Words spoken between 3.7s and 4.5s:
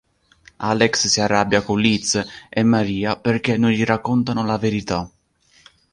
raccontano